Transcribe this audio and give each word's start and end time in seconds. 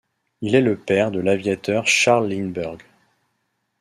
Il 0.41 0.55
est 0.55 0.61
le 0.61 0.77
père 0.79 1.11
de 1.11 1.19
l'aviateur 1.19 1.85
Charles 1.85 2.27
Lindbergh. 2.29 2.81